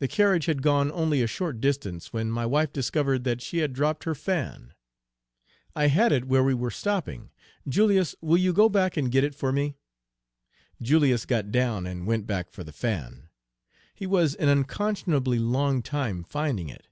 The 0.00 0.08
carriage 0.08 0.46
had 0.46 0.60
gone 0.60 0.90
only 0.90 1.22
a 1.22 1.28
short 1.28 1.60
distance 1.60 2.12
when 2.12 2.32
my 2.32 2.44
wife 2.44 2.72
discovered 2.72 3.22
that 3.22 3.40
she 3.40 3.58
had 3.58 3.72
dropped 3.74 4.02
her 4.02 4.12
fan. 4.12 4.74
"I 5.76 5.86
had 5.86 6.10
it 6.10 6.24
where 6.26 6.42
we 6.42 6.52
were 6.52 6.72
stopping. 6.72 7.30
Julius, 7.68 8.16
will 8.20 8.38
you 8.38 8.52
go 8.52 8.68
back 8.68 8.96
and 8.96 9.08
get 9.08 9.22
it 9.22 9.36
for 9.36 9.52
me?" 9.52 9.76
Page 10.80 10.88
228 10.88 10.88
Julius 10.88 11.26
got 11.26 11.52
down 11.52 11.86
and 11.86 12.08
went 12.08 12.26
back 12.26 12.50
for 12.50 12.64
the 12.64 12.72
fan. 12.72 13.28
He 13.94 14.04
was 14.04 14.34
an 14.34 14.48
unconscionably 14.48 15.38
long 15.38 15.80
time 15.80 16.24
finding 16.24 16.68
it. 16.68 16.88